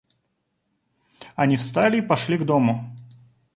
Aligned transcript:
Они 1.35 1.57
встали 1.57 1.99
и 1.99 2.01
пошли 2.01 2.39
к 2.39 2.43
дому. 2.43 2.89